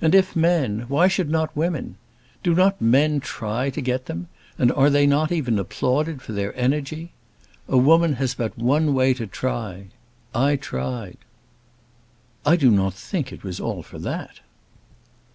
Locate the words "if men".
0.14-0.86